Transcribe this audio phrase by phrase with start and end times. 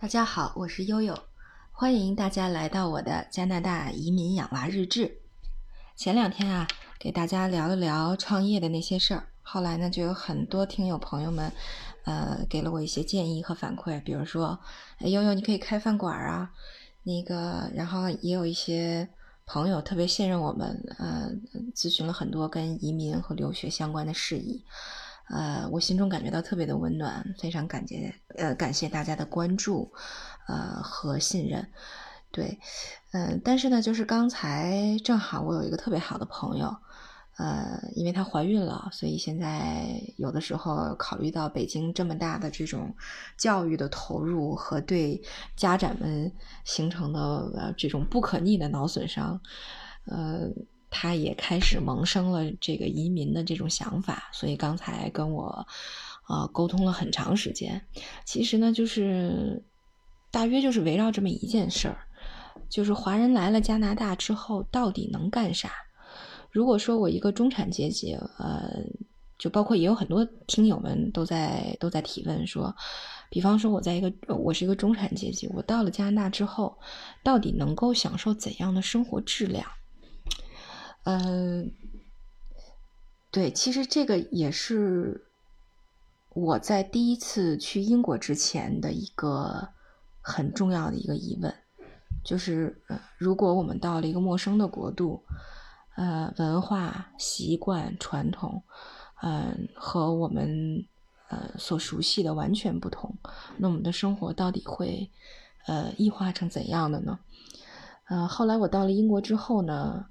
[0.00, 1.18] 大家好，我是悠悠，
[1.72, 5.18] 欢迎大家来到我的加拿大移民养娃日志。
[5.96, 6.68] 前两天啊，
[7.00, 11.50] 给大家聊了聊创业的那些事儿，后来呢，就有很多听友朋友们，
[12.04, 14.60] 呃，给了我一些建议和反馈，比如说，
[15.00, 16.52] 悠悠你可以开饭馆啊，
[17.02, 19.08] 那个，然后也有一些
[19.46, 21.32] 朋友特别信任我们，呃，
[21.74, 24.62] 咨询了很多跟移民和留学相关的事宜。
[25.30, 29.92] 呃，我心中感觉到特别的温暖，非常感谢，呃，感谢大家的关注，
[30.46, 31.68] 呃和信任，
[32.30, 32.58] 对，
[33.12, 36.74] 嗯，但是呢，就是刚才正好我有一个特别好的朋友，
[37.36, 42.94] 呃，因为她怀孕了，所以现在有的时候考虑到北京这么大的这种
[43.36, 45.22] 教育的投入和对
[45.56, 46.32] 家长们
[46.64, 47.20] 形成的
[47.54, 49.40] 呃这种不可逆的脑损伤，
[50.06, 50.48] 呃。
[50.90, 55.66] 他也开始萌生了这个移民的这种想法，所以刚才跟我，
[56.28, 57.80] 呃，沟通了很长时间。
[58.24, 59.62] 其实呢，就是
[60.30, 61.98] 大约就是围绕这么一件事儿，
[62.68, 65.70] 就是华人来了加拿大之后到底能干啥？
[66.50, 68.70] 如果说我一个中产阶级，呃，
[69.38, 72.74] 就包括也有很多听友们都在都在提问说，
[73.30, 76.78] 比方说我在一个我是一个中产阶级，我到了加拿大之后，
[77.22, 79.64] 到底能够享受怎样的生活质量？
[81.10, 81.72] 嗯，
[83.30, 85.26] 对，其实这个也是
[86.34, 89.70] 我在第一次去英国之前的一个
[90.20, 91.54] 很重要的一个疑问，
[92.22, 95.22] 就是呃，如果我们到了一个陌生的国度，
[95.96, 98.62] 呃，文化习惯传统，
[99.22, 100.84] 嗯，和我们
[101.30, 103.16] 呃所熟悉的完全不同，
[103.56, 105.10] 那我们的生活到底会
[105.64, 107.18] 呃异化成怎样的呢？
[108.10, 110.04] 呃，后来我到了英国之后呢？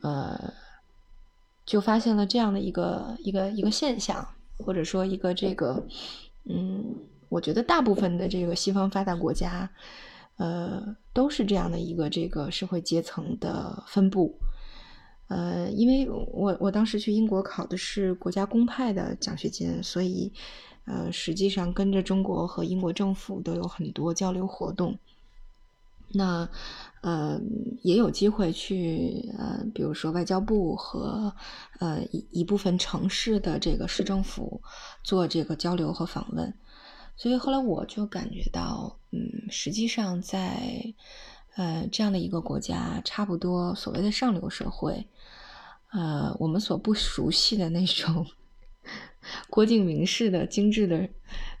[0.00, 0.52] 呃，
[1.66, 4.26] 就发现了这样的一个一个一个现象，
[4.58, 5.84] 或者说一个这个，
[6.44, 6.94] 嗯，
[7.28, 9.68] 我觉得大部分的这个西方发达国家，
[10.36, 14.38] 呃，都是这样的一个这个社会阶层的分布。
[15.26, 20.32] 呃，因为我我当时去英国考的是国家公派的奖学金，所以
[20.84, 24.96] 呃，实际上跟着中国和英国政府都有很多交流活动。
[26.12, 26.48] 那。
[27.00, 27.40] 呃，
[27.82, 31.32] 也有机会去呃，比如说外交部和
[31.78, 34.60] 呃一一部分城市的这个市政府
[35.04, 36.52] 做这个交流和访问，
[37.16, 40.92] 所以后来我就感觉到，嗯，实际上在
[41.54, 45.06] 呃这样的一个国家，差不多所谓的上流社会，
[45.92, 48.26] 呃，我们所不熟悉的那种
[49.48, 51.08] 郭敬明式的精致的，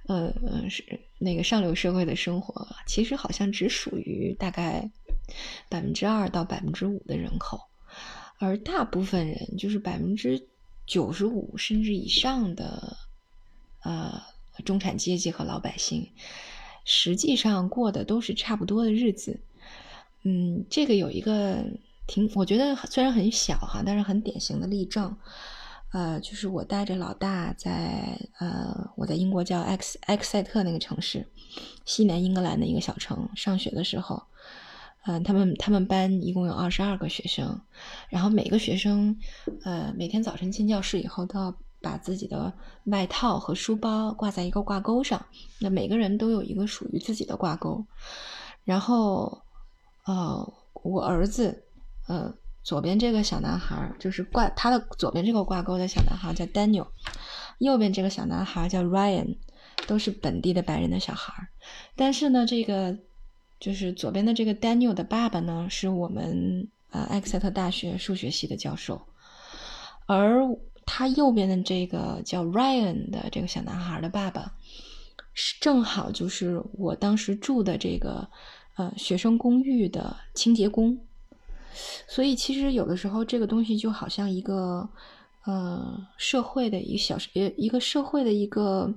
[0.08, 0.82] 呃呃是
[1.18, 4.90] 那个上流社会的生活，其实好像只属于大概。
[5.68, 7.60] 百分之二到百分之五的人口，
[8.38, 10.48] 而大部分人就是百分之
[10.86, 12.96] 九十五甚至以上的，
[13.82, 14.22] 呃，
[14.64, 16.10] 中产阶级和老百姓，
[16.84, 19.40] 实际上过的都是差不多的日子。
[20.22, 21.64] 嗯，这个有一个
[22.06, 25.16] 挺，我觉得虽然很小哈，但是很典型的例证。
[25.90, 31.26] 呃，就是我带着老大在呃，我在英国叫埃克埃克塞特那个城市，
[31.86, 34.22] 西南英格兰的一个小城上学的时候。
[35.08, 37.58] 嗯，他们他们班一共有二十二个学生，
[38.10, 39.16] 然后每个学生，
[39.64, 42.52] 呃，每天早晨进教室以后都要把自己的
[42.84, 45.24] 外套和书包挂在一个挂钩上。
[45.60, 47.82] 那每个人都有一个属于自己的挂钩。
[48.64, 49.40] 然后，
[50.04, 50.52] 呃，
[50.82, 51.64] 我儿子，
[52.06, 56.88] 呃，左边这个小男孩就是挂他的左边这个挂钩的小男孩叫 Daniel，
[57.60, 59.38] 右边这个小男孩叫 Ryan，
[59.86, 61.48] 都是本地的白人的小孩。
[61.96, 62.98] 但是呢，这个。
[63.60, 69.02] 就是左边的这个 Daniel 的爸爸呢，是我们呃埃克塞特大学数学系的教授，
[70.06, 70.42] 而
[70.86, 74.52] 他右边的这个叫 Ryan 的这个小男孩的爸爸，
[75.34, 78.28] 是正好就是我当时住的这个
[78.76, 80.98] 呃学生公寓的清洁工，
[82.06, 84.88] 所以其实有的时候这个东西就好像一个
[85.44, 88.94] 呃社会的一个小一一个社会的一个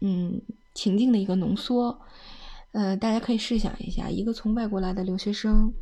[0.00, 0.42] 嗯
[0.74, 1.96] 情境的一个浓缩。
[2.72, 5.74] 呃，大家可以试想一下，一个从外国来的留学生，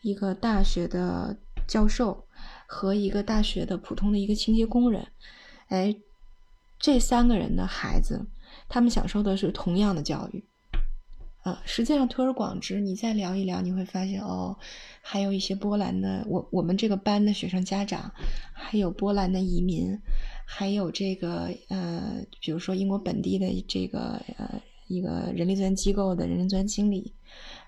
[0.00, 2.24] 一个大学的教授
[2.68, 5.08] 和一个大学的普通的一个清洁工人，
[5.66, 5.96] 哎，
[6.78, 8.24] 这三个人的孩子，
[8.68, 10.44] 他们享受的是同样的教育，
[11.42, 14.56] 啊，实际上推而广之，你再聊一聊，你会发现哦，
[15.02, 18.12] 还有一些波兰的，我我们这个班的学生家长，
[18.52, 19.98] 还有波兰的移民，
[20.46, 24.62] 还有这个呃，比如说英国本地的这个呃。
[24.86, 27.14] 一个人力资源机构的人力资源经理，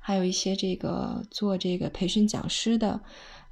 [0.00, 3.00] 还有一些这个做这个培训讲师的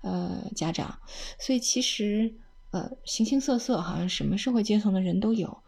[0.03, 0.99] 呃家长，
[1.39, 2.35] 所以其实
[2.71, 5.59] 呃形形色色，好像什么社会阶层的人都有，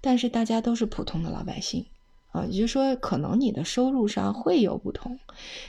[0.00, 1.86] 但是大家都是普通的老百姓。
[2.32, 5.18] 啊，也就是说，可能你的收入上会有不同，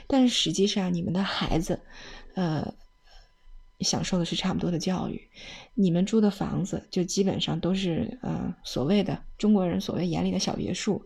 [0.06, 1.82] 但是实际上你们的孩子，
[2.34, 2.72] 呃，
[3.80, 5.28] 享受的是差不多的教育，
[5.74, 11.04] 你们住的房子就基本上都是呃所谓的中国人所谓眼里的小别墅，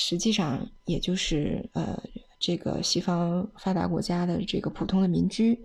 [0.00, 2.00] 实际上也就是呃
[2.38, 5.60] 这个西方发达国家的这个普通的民居，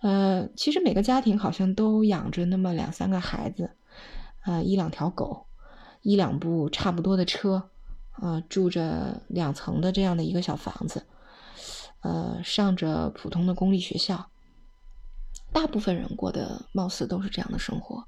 [0.00, 3.72] 呃，其实每个家庭好像都养着那么两三个孩子，
[4.46, 5.44] 呃，一两条狗，
[6.00, 7.68] 一两部差不多的车。
[8.22, 11.06] 呃，住着两层的这样的一个小房子，
[12.00, 14.30] 呃，上着普通的公立学校，
[15.52, 18.04] 大部分人过的貌似都是这样的生活，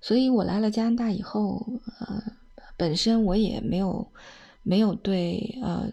[0.00, 1.66] 所以我来了加拿大以后，
[2.00, 2.22] 呃，
[2.78, 4.10] 本身我也没有
[4.66, 5.88] 没有对呃，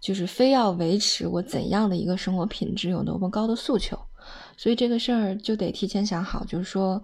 [0.00, 3.98] 就是非要维持我怎样的一个生活品质有多么高的诉求，
[4.56, 7.02] 所以这个事儿就得提前想好，就是说，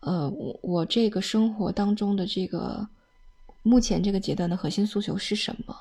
[0.00, 2.88] 呃，我我这个生活当中的这个。
[3.66, 5.74] 目前这个阶段的核心诉求是什么？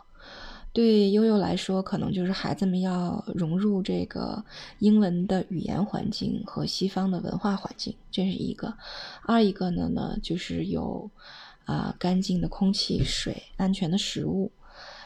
[0.72, 4.42] 对悠悠来说，可能就是孩子们要融入这个
[4.80, 8.74] 英文的语言环境和西方的文化环境，这是一个；
[9.24, 11.12] 二一个呢呢，就是有
[11.66, 14.52] 啊干净的空气、水、安全的食物；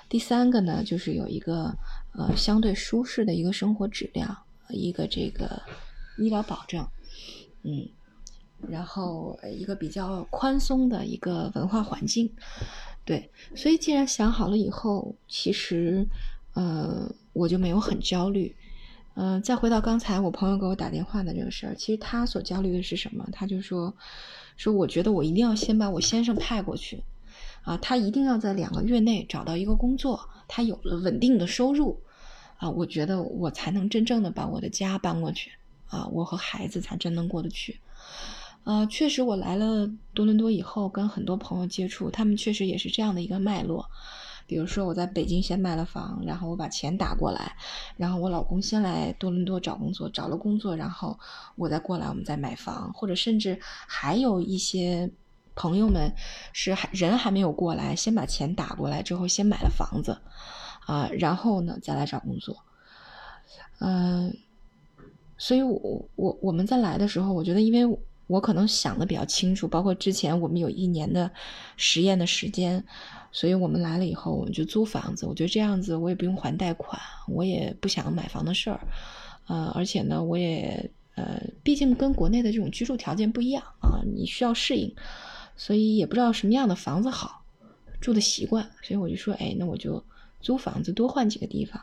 [0.09, 1.77] 第三个呢，就是有一个
[2.13, 4.37] 呃相对舒适的一个生活质量，
[4.69, 5.61] 一个这个
[6.17, 6.91] 医疗保障，
[7.63, 7.89] 嗯。
[8.67, 12.33] 然后一个比较宽松的一个文化环境，
[13.05, 16.07] 对，所以既然想好了以后，其实，
[16.55, 18.55] 呃，我就没有很焦虑。
[19.13, 23.29] 嗯，再回到刚才我朋友给我打电话的这个事儿，其实他所焦虑的是什么？
[23.31, 23.95] 他就说，
[24.57, 27.03] 说我觉得我一定要先把我先生派过去，
[27.61, 32.01] 啊，他一定要在两个月内找到一个工作，他有了稳定的收入，
[32.57, 35.51] 啊，我觉得我才能真正的把我的家搬过去，
[35.85, 37.79] 啊，我和孩子才真能过得去。
[38.63, 43.89] 啊，确实，我来了多伦多以后，跟很多朋友接触，他们确实也是这样的一个脉络。
[44.47, 47.57] 比如说，我在北京先卖了房，然后我把钱打过来，
[47.97, 51.19] 然后我老公先来多伦多找工作，找了工作，然后
[51.57, 55.11] 我再过来，我们再买房，或者甚至还有一些
[55.53, 56.13] 朋友们
[56.53, 60.17] 是还人还没有过来，先把钱打过来之后，先买了房子，
[60.85, 62.55] 啊，然后呢再来找工作。
[63.79, 64.33] 嗯，
[65.37, 67.99] 所以我我我们在来的时候，我觉得因为。
[68.27, 71.31] 我可能想的比较清楚，包括之前我们有一年的
[71.77, 72.83] 实验的时间，
[73.31, 75.25] 所以我们来了以后，我们就租房子。
[75.25, 78.79] 我觉得这样子我也不用还贷款，我也不想买房的事儿，
[79.47, 84.93] 呃，而且呢，我也呃，毕竟跟国内的这种居住条件不一样啊，你需要适应，
[85.55, 87.43] 所以也不知道什么样的房子好，
[88.01, 90.03] 住的习惯，所以我就说，哎，那我就
[90.41, 91.81] 租房子，多换几个地方。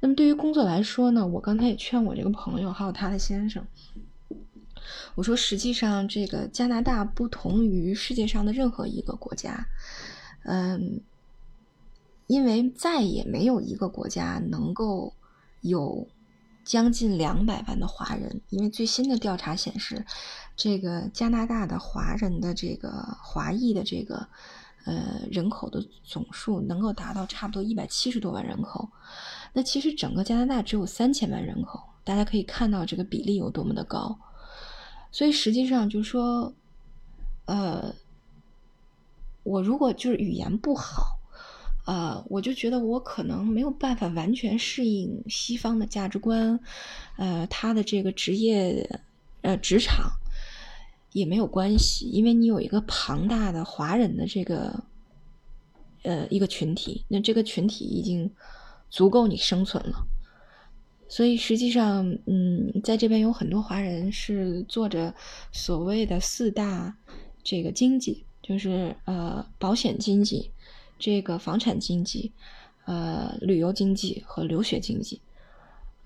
[0.00, 3.64] 那么对于工作来说呢，我刚才也劝我这个朋友，还有他的先生。
[5.14, 9.66] 我说，实际上，这个加拿大不同于世界上的任何一个国家，
[10.44, 11.00] 嗯，
[12.26, 15.12] 因为再也没有一个国家能够
[15.60, 16.06] 有
[16.64, 18.40] 将近两百万的华人。
[18.50, 20.04] 因为最新的调查显示，
[20.56, 22.90] 这个加拿大的华人的这个
[23.22, 24.26] 华裔的这个
[24.84, 28.88] 呃人口的总数能够达到差不多一百七十多万人口。
[29.52, 34.18] 那其实整个加拿大只有三千万人口，大家可以看到这个比例有多么的高。
[35.12, 36.52] 所以实际上就是说，
[37.44, 37.94] 呃，
[39.42, 41.18] 我如果就是语言不好，
[41.86, 46.58] 呃，我就觉得我可能没有办法完全适应西方的价值观，
[47.18, 49.02] 呃，他的这个职业，
[49.42, 50.12] 呃，职场
[51.12, 54.82] 也没有关系，因为你有一个庞大的华人的这个，
[56.04, 58.30] 呃，一个群体，那这个群体已经
[58.88, 60.06] 足够你生存了。
[61.12, 65.14] 所以实际上，嗯，在这边有很多华人是做着
[65.52, 66.96] 所谓的四大
[67.44, 70.50] 这个经济，就是呃保险经济、
[70.98, 72.32] 这个房产经济、
[72.86, 75.20] 呃旅游经济和留学经济。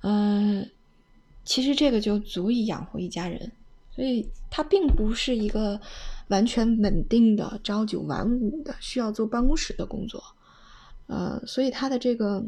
[0.01, 0.67] 呃，
[1.45, 3.53] 其实这个就足以养活一家人，
[3.95, 5.81] 所以它并不是一个
[6.27, 10.21] 完全稳定的朝九晚五的需要坐办公室的工作。
[11.07, 12.45] 呃，所以它的这个。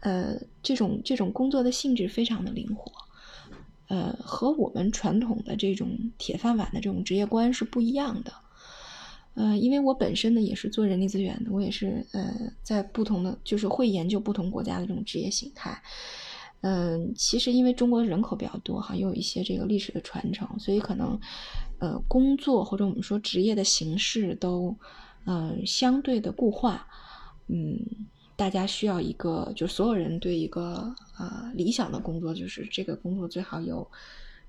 [0.00, 2.92] 呃，这种这种工作的性质非常的灵活，
[3.88, 8.32] 呃，和我们传统的这种铁饭碗的这种职业观是不一样的。
[9.34, 15.82] 呃，因为我本身呢也是做人力资源的，我也是呃在不同的就是会研究不同国家的这种职业形态。
[16.60, 21.18] 嗯，其实因为中国人口比较多哈，又有一些这个历史的传承，所以可能
[21.80, 24.76] 呃工作或者我们说职业的形式都
[25.24, 26.86] 嗯相对的固化，
[27.48, 27.80] 嗯。
[28.38, 33.90] 大家需要一个，就所有人对一个呃理想的工作，就是这个工作最好有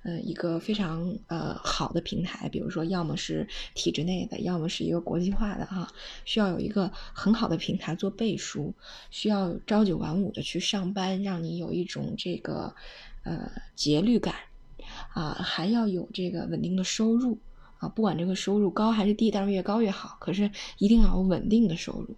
[0.03, 5.91] 呃一个非常呃好的平台，比如说要么是体制内的，要么是一个国际化的哈，
[6.23, 8.75] 需要有一个很好的平台做背书，
[9.09, 12.75] 需要朝九晚五的去上班，让你有一种这个
[13.23, 14.35] 呃节律感。
[15.13, 17.39] 啊，还要有这个稳定的收入。
[17.79, 22.15] 啊，不管这个收入高还是低，当然越高越好，可是一定要有稳定的收入。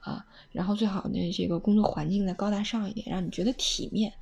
[0.00, 4.12] 啊，然后最好呢，这个工作环境再高大上一点，让你觉得体面。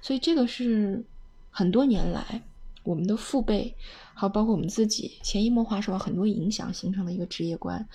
[0.00, 1.04] 所以这个是
[1.50, 2.42] 很多年来
[2.84, 3.74] 我们的父辈，
[4.14, 7.88] 还有包括我们自己潜移默化受到很多影响形成的一个职业观。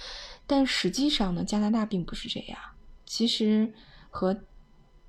[0.46, 2.58] 但实际上呢，加拿大并不是这样。
[3.06, 3.74] 其实
[4.10, 4.38] 和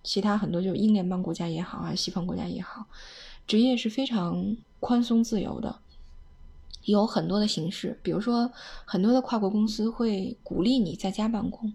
[0.02, 2.86] 其他很多就是英联邦国家也好，还是西方国家也好，
[3.46, 5.80] 职业是非常宽松自由的，
[6.84, 7.98] 有很多的形式。
[8.02, 8.50] 比如说，
[8.84, 11.72] 很多的跨国公司会鼓励你在家办公。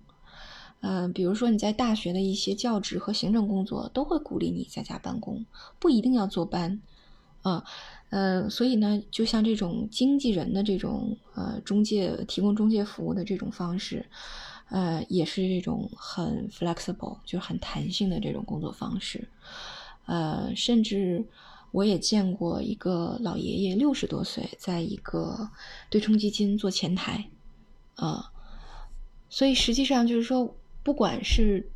[0.85, 5.45] 嗯，比如说你在大学的一些教职和行政工作都会鼓励你在家办公，
[5.79, 6.81] 不一定要坐班，
[7.41, 7.63] 啊，
[8.09, 14.05] 呃，所以呢，就像这种经纪人的这种呃中介提供中介服务的这种方式，
[14.71, 19.25] 呃，也是这种很 flexible，就是很弹性的这种工作方式，
[20.05, 21.25] 呃，甚至
[21.71, 25.49] 我也见过一个老爷爷六十多岁，在一个
[25.89, 27.29] 对冲基金做前台，
[27.95, 28.33] 啊，
[29.29, 30.53] 所以实际上就是说。
[30.83, 31.71] 不管是，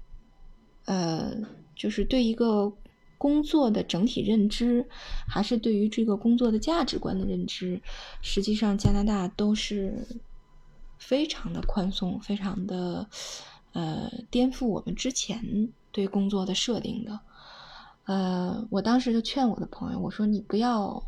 [0.85, 1.33] 呃，
[1.75, 2.71] 就是对一个
[3.17, 4.85] 工作的整体认知，
[5.27, 7.81] 还是对于这个工作的价值观的认知，
[8.21, 10.05] 实际上加拿大都是
[10.99, 13.07] 非常的宽松，非常的
[13.71, 17.19] 呃颠覆我们之前对工作的设定的。
[18.05, 21.03] 呃，我当时就劝我的朋友，我说你不要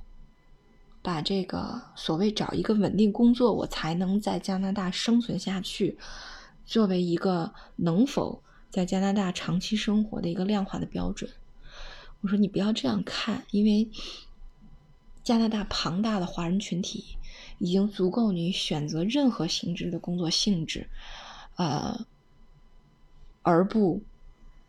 [1.01, 5.97] 把这个所谓找一个稳定工作，我才能在加拿大生存下去。
[6.69, 11.31] 作为一个能否在加拿大长期生活的一个量化的标准，
[12.21, 13.89] 我说你不要这样看，因为
[15.23, 17.17] 加拿大庞大的华人群体
[17.57, 20.87] 已经足够你选择任何形式的工作性质，
[21.55, 22.05] 呃，
[23.41, 24.03] 而不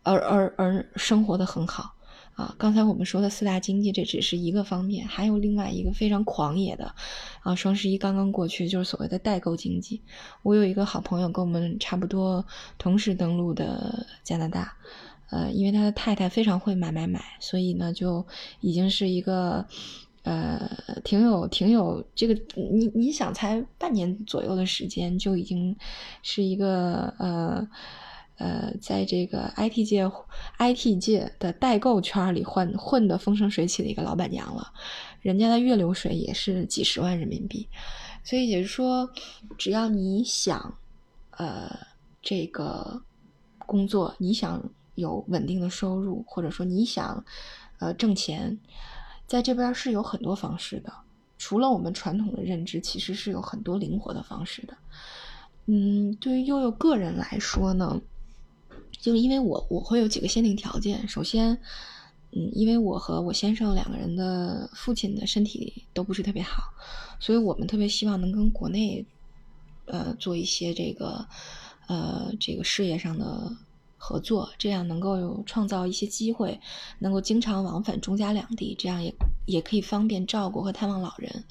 [0.02, 1.94] 而而而生活的很好。
[2.40, 6.94] 啊，刚才我们说的四大经济，这只是一个方面，还有另外一个非常狂野的，
[7.42, 10.00] 啊，双十一刚刚过去，就是所谓的代购经济。
[10.42, 12.46] 我有一个好朋友，跟我们差不多
[12.78, 14.74] 同时登陆的加拿大，
[15.28, 18.26] 呃，因为他的太太非常会买买买，所以呢，就
[18.62, 19.66] 已经是一个，
[20.22, 20.66] 呃，
[21.04, 25.76] 挺有挺有这个，你你想，才半年左右的时间，就已经
[26.22, 27.68] 是一个呃。
[28.40, 30.10] 呃，在这个 IT 界
[30.58, 34.72] ，IT 界的代购圈里混混得风生水起的一个老板娘了，
[35.20, 37.68] 人家的月流水也是几十万人民币，
[38.24, 39.10] 所以也是说，
[39.58, 40.74] 只要你想，
[41.32, 41.70] 呃，
[42.22, 43.02] 这个
[43.66, 44.62] 工作，你想
[44.94, 47.22] 有稳定的收入，或者说你想，
[47.78, 48.58] 呃，挣钱，
[49.26, 50.90] 在这边是有很多方式的，
[51.36, 54.74] 除了我们传统的认知，其实是有很多灵活的方式的。
[55.66, 58.00] 嗯，对于悠悠个人来说呢？
[59.00, 61.58] 就是因为我我会有几个限定条件，首先，
[62.32, 66.64] 嗯，因为我和我先生两个人的父亲的身体都不是特别好，
[67.18, 69.04] 所以我们特别希望能跟国内，
[69.86, 71.26] 呃，做一些这个，
[71.88, 73.50] 呃，这个事业上的
[73.96, 76.60] 合作，这样能够有创造一些机会，
[76.98, 79.14] 能够经常往返中加两地，这样也
[79.46, 81.44] 也可以方便照顾和探望老人，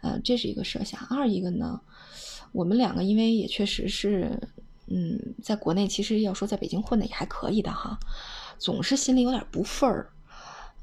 [0.00, 0.98] 呃，这是一个设想。
[1.10, 1.78] 二一个呢，
[2.52, 4.40] 我们两个因为也确实是。
[4.92, 7.96] 嗯，在国内其实要说在北京混的也还可以的哈，
[8.58, 10.10] 总是心里有点不忿儿。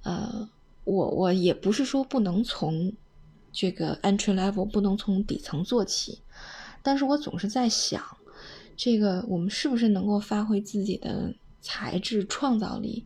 [0.03, 0.49] 呃，
[0.85, 2.93] 我我也不是说不能从
[3.51, 6.21] 这个 entry level 不能从底层做起，
[6.81, 8.01] 但是我总是在想，
[8.77, 13.05] 这个我们是不是能够发挥自己的才智创造力，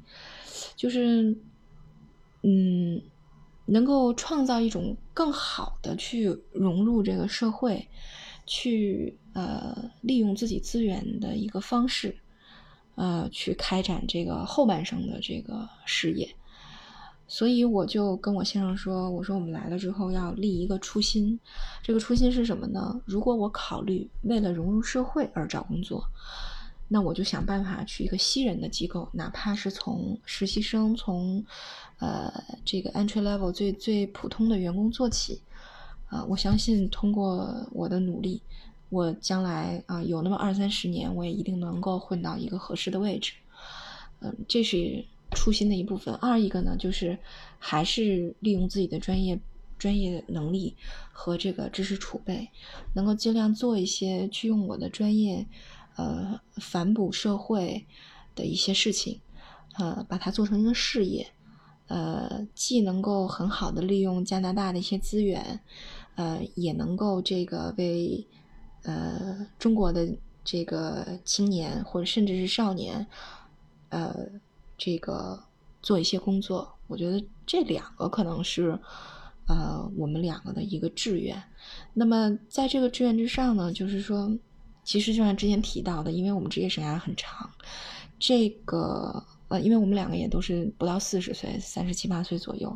[0.75, 1.35] 就是
[2.43, 3.01] 嗯，
[3.65, 7.87] 能够创造一种更好的去融入这个社会。
[8.45, 12.15] 去呃利用自己资源的一个方式，
[12.95, 16.35] 呃去开展这个后半生的这个事业，
[17.27, 21.39] 所以我就跟我先生说，我说我们来了之后要立一个初心，
[21.81, 23.01] 这个初心是什么呢？
[23.05, 26.03] 如果我考虑为了融入社会而找工作，
[26.89, 31.45] 那我就想办法去一个吸人的机构，哪怕是从实习生，从
[31.99, 32.29] 呃
[32.65, 35.41] 这个 entry level 最最普通的员工做起。
[36.11, 38.41] 啊，我相信通过我的努力，
[38.89, 43.31] 我将来啊有那么二三十年，我也一定能够混到一个合适的位置。
[44.19, 46.13] 嗯，这是初心的一部分。
[46.15, 47.17] 二一个呢，就是
[47.57, 49.39] 还是利用自己的专业
[49.79, 50.75] 专业能力
[51.13, 52.49] 和这个知识储备，
[52.93, 55.47] 能够尽量做一些去用我的专业，
[55.95, 57.85] 呃，反哺社会
[58.35, 59.21] 的一些事情，
[59.77, 61.31] 呃，把它做成一个事业。
[61.87, 65.59] 呃，既能够很好的利用加拿大的一些资源，
[66.15, 68.25] 呃，也能够这个为
[68.83, 70.07] 呃中国的
[70.43, 73.05] 这个青年或者甚至是少年，
[73.89, 74.15] 呃，
[74.77, 75.39] 这个
[75.81, 76.71] 做一些工作。
[76.87, 78.77] 我觉得这两个可能是
[79.47, 81.41] 呃我们两个的一个志愿。
[81.93, 84.31] 那么在这个志愿之上呢，就是说，
[84.83, 87.49] 其实就像之前提到的，因为我们职业生涯很长，
[88.19, 89.23] 这个。
[89.51, 92.73] 呃，因为我们两个也都是不到四十岁，三十七八岁左右。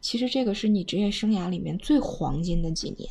[0.00, 3.08] 其实这个是你职业生涯里面最黄金的几年。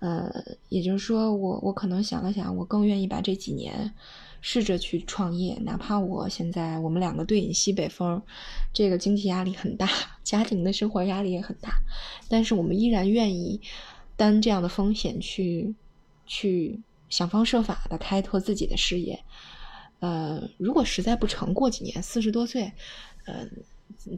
[0.00, 0.32] 呃，
[0.68, 3.92] 也就是说，我我可能想了想，我更愿意把这几年
[4.40, 8.22] 试着去创业，哪怕我现在我们两个对饮西北风，
[8.72, 9.90] 这个经济压力很大，
[10.22, 11.80] 家庭的生活压力也很大，
[12.28, 13.60] 但是我们依然愿意
[14.16, 15.74] 担这样的风险去
[16.26, 19.18] 去想方设法的开拓自己的事业。
[19.98, 22.72] 呃，如果实在不成，过几年四十多岁，
[23.26, 23.48] 呃，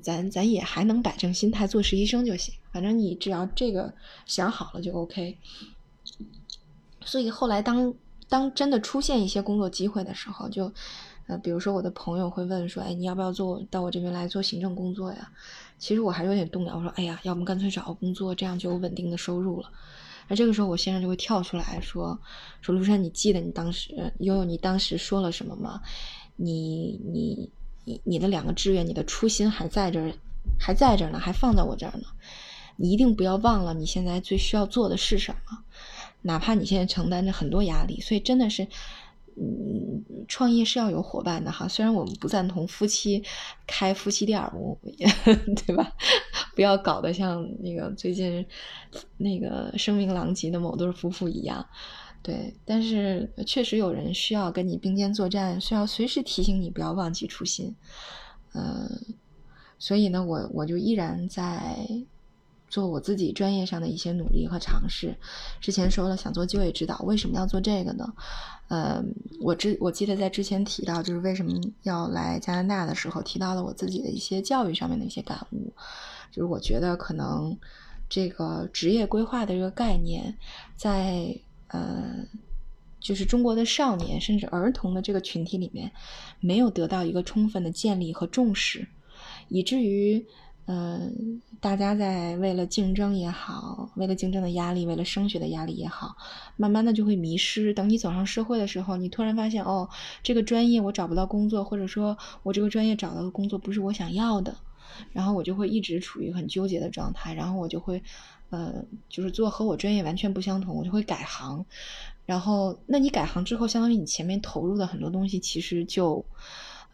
[0.03, 2.55] 咱咱也还能摆正心态做实习生就行。
[2.73, 3.93] 反正你只要这个
[4.27, 5.37] 想好了就 OK。
[7.05, 7.95] 所以后来当
[8.29, 10.73] 当真的出现一些工作机会的时候，就
[11.27, 15.33] 呃，比如说我的朋友会问说，哎，你要不要做到我这边来做行政工作呀？
[15.79, 19.71] 其实我还是有点动摇，我说，哎呀，要不干脆找个工作，这样就有稳定的收入了。
[20.29, 22.21] 那这个时候，我先生就会跳出来说
[22.62, 25.81] ：“说陆山，你记得你当时悠悠，你当时说了什么吗？
[26.37, 27.50] 你你
[27.85, 30.13] 你你的两个志愿，你的初心还在这儿，
[30.59, 32.05] 还在这儿呢，还放在我这儿呢。
[32.77, 35.59] 你一定不要忘了，你现在最需要做的是什么，
[36.23, 38.01] 哪怕你现在承担着很多压力。
[38.01, 38.67] 所以真的是。”
[39.43, 41.67] 嗯，创业是要有伙伴的哈。
[41.67, 43.23] 虽然我们不赞同夫妻
[43.67, 44.77] 开夫妻店，我
[45.65, 45.93] 对吧？
[46.55, 48.45] 不要搞得像那个最近
[49.17, 51.65] 那个声名狼藉的某对夫妇一样。
[52.23, 57.75] 对，但是确实有人需要跟你并肩作战，需要随时提醒你不要忘记初心。
[58.55, 58.89] 嗯，
[59.79, 61.77] 所以呢，我我就依然在。
[62.69, 65.17] 做我自己专业上的一些努力和尝试。
[65.61, 68.15] 之前说了想做就业指导，为什么要做这个呢？
[68.69, 69.03] 呃，
[69.41, 71.50] 我之我记得在之前提到，就是为什么
[71.83, 75.73] 要来加拿大的时候，提到了我自己的一些教育上面的一些感悟。
[76.30, 77.59] 就是我觉得可能
[78.09, 80.39] 这个职业规划的这个概念，
[80.76, 81.37] 在
[81.73, 82.25] 呃，
[83.00, 85.91] 就是中国的少年甚至儿童的这个群体里面，
[86.41, 88.89] 没有得到一个充分的建立和重视，
[89.49, 90.26] 以至于。
[90.67, 96.15] 嗯，大家在为了竞争也好，为了竞争的压力，为了升学的压力也好，
[96.56, 97.75] 慢慢的就会迷失。
[97.75, 99.89] 等你走上社会的时候，你突然发现，哦，
[100.23, 104.54] 这个专业我找不到工作，或者说我这个专业找到的工作不是我想要的，
[105.13, 108.02] 然后我就会一直处于很纠结的状态，然后我就会，
[108.50, 111.65] 呃，就是做和我专业完全不相同，我就会改行。
[112.26, 116.25] 然后，那你改行之后，相当于你前面投入的很多东西，其实就，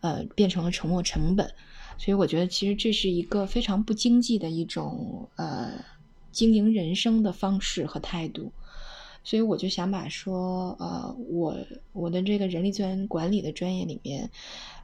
[0.00, 1.46] 呃，变成了沉没成本。
[1.98, 5.84] 所以我觉得，其实这是一个非常不经济的一种呃
[6.32, 8.52] 经营人生的方式和态度。
[9.24, 11.56] 所以我就想把说，呃，我
[11.92, 14.30] 我的这个人力资源管理的专业里面，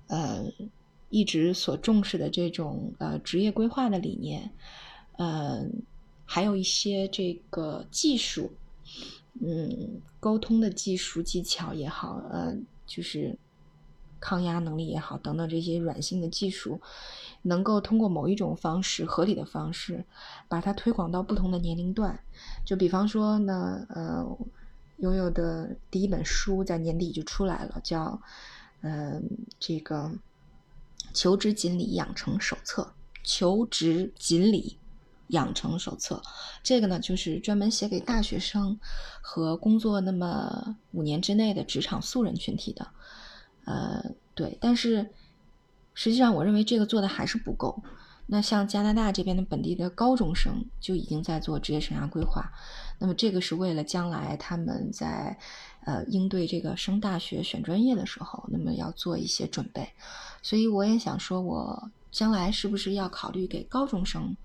[0.09, 0.45] 呃，
[1.13, 4.51] 一直所重视的这种呃职业规划的理念，
[5.19, 5.65] 呃，
[6.25, 8.51] 还有一些这个技术，
[9.41, 13.39] 嗯，沟通的技术技巧也好，呃，就是。
[14.25, 16.81] 抗压能力也好，等等这些软性的技术，
[17.43, 20.05] 能够通过某一种方式、合理的方式，
[20.49, 22.17] 把它推广到不同的年龄段。
[22.65, 24.25] 就比方说呢，呃，
[24.99, 28.23] 悠悠的第一本书在年底就出来了，叫
[28.83, 30.13] “嗯，这个
[31.13, 32.93] 求职锦鲤养成手册”。
[33.25, 34.79] 求职锦鲤
[35.29, 36.21] 养成手册，
[36.65, 38.77] 这个呢，就是专门写给大学生
[39.21, 42.89] 和工作那么五年之内的职场素人群体的。
[43.65, 45.09] 呃，对，但是
[45.95, 47.81] 实际上，我认为这个做的还是不够。
[48.27, 52.51] 那像加拿大这边的本地的高中生就已经在做职业生涯规划，
[52.99, 55.39] 那么这个是为了将来他们在
[55.85, 59.93] 呃应对这个升大学选专业的时候，那么要做一些准备。
[60.43, 64.37] 所以我也想说，我将来是不是要考虑给高中生，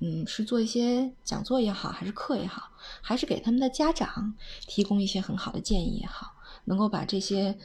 [0.00, 4.34] 嗯，是做一些讲座也好，还是课也好，还是给他们的家长
[4.66, 6.34] 提供一些很好的建议也好，
[6.64, 7.58] 能够把这些。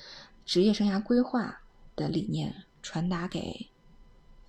[0.44, 1.62] 职业生涯规划
[1.96, 3.70] 的理念传达给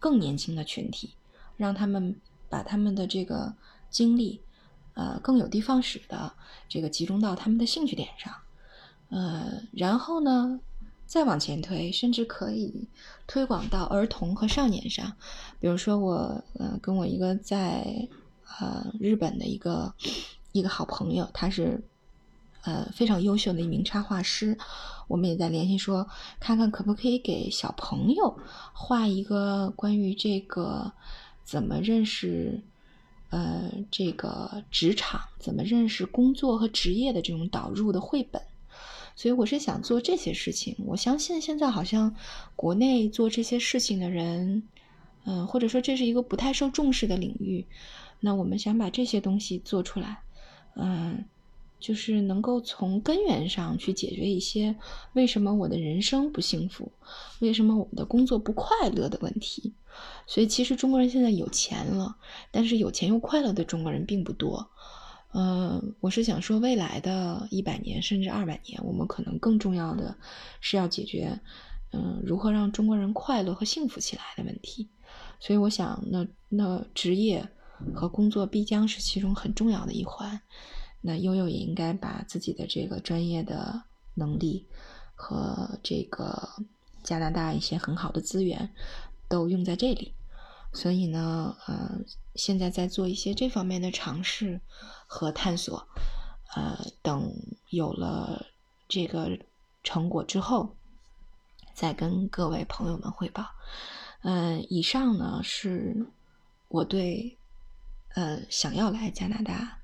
[0.01, 1.15] 更年轻的群体，
[1.57, 2.17] 让他们
[2.49, 3.55] 把他们的这个
[3.91, 4.41] 精力，
[4.95, 6.33] 呃，更有的放矢的
[6.67, 8.35] 这个集中到他们的兴趣点上，
[9.13, 10.59] 呃，然后呢，
[11.05, 12.89] 再往前推，甚至可以
[13.27, 15.13] 推广到儿童和少年上。
[15.61, 18.09] 比如说，我呃跟我一个在
[18.59, 19.93] 呃日本的一个
[20.53, 21.85] 一个好朋友，他是
[22.63, 24.57] 呃非常优秀的一名插画师，
[25.09, 26.09] 我们也在联系说，
[26.41, 28.35] 看看可不可以给小朋友
[28.73, 30.91] 画一个关于这个
[31.45, 32.63] 怎么认识
[33.29, 38.41] 呃这个职场、怎么认识工作和职业的这种导入的绘本。
[39.15, 40.77] 所以我是想做这些事情。
[40.87, 42.15] 我相信现在好像
[42.57, 44.63] 国内做这些事情的人，
[45.25, 47.67] 嗯，或者说这是一个不太受重视的领域。
[48.21, 50.23] 那我们想把这些东西做出来，
[50.77, 51.25] 嗯，
[51.81, 54.77] 就是能够从根源上去解决一些
[55.13, 56.93] 为什么我的人生不幸福，
[57.41, 59.73] 为什么我们的工作不快乐的问题。
[60.27, 62.17] 所以其实中国人现在有钱了，
[62.51, 64.71] 但是有钱又快乐的中国人并不多。
[65.35, 70.15] 嗯，我是想说，未来的一百年甚至二百年，我们可能更重要的
[70.61, 71.41] 是要解决，
[71.93, 74.89] 嗯，如何让中国人快乐和幸福起来的问题。
[75.41, 77.49] 所以我想，那那职业
[77.95, 80.41] 和工作必将是其中很重要的一环。
[81.01, 83.83] 那悠悠也应该把自己的这个专业的
[84.15, 84.67] 能力
[85.15, 86.49] 和这个
[87.03, 88.71] 加拿大一些很好的资源
[89.29, 90.13] 都用在这里。
[90.73, 92.01] 所以呢，呃，
[92.35, 94.61] 现在在做一些这方面的尝试
[95.07, 95.87] 和探索，
[96.55, 97.31] 呃，等
[97.69, 98.47] 有了
[98.89, 99.39] 这个
[99.83, 100.77] 成果之后，
[101.75, 103.45] 再跟各位朋友们汇报。
[104.23, 106.07] 嗯，以上呢是
[106.69, 107.39] 我对
[108.15, 109.79] 呃想要来加拿大，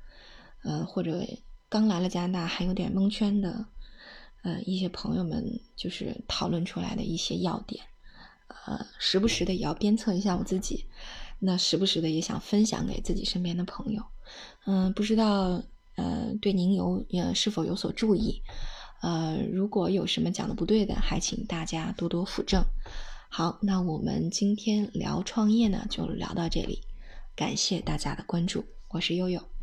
[0.63, 1.23] 呃或者
[1.69, 3.67] 刚来了加拿大还有点蒙圈的
[4.43, 7.85] 呃一些朋友们，就是讨论出来的一些要点。
[8.49, 10.85] 呃，时不时的也要鞭策一下我自己，
[11.39, 14.03] 那时不时的也想分享给自己身边的朋友。
[14.67, 15.63] 嗯，不知道
[15.97, 18.43] 呃对您有呃是否有所注意？
[19.01, 22.65] 呃，如果有什么讲的不对的，还请大家多多辅正。
[23.29, 26.83] 好，那我们今天聊创业呢，就聊到这里，
[27.37, 29.58] 感谢大家的关注，我是悠悠。